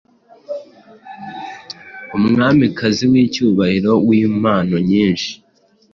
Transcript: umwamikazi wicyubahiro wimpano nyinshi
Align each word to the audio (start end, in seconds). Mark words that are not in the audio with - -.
umwamikazi 2.17 3.03
wicyubahiro 3.11 3.91
wimpano 4.07 4.75
nyinshi 4.89 5.31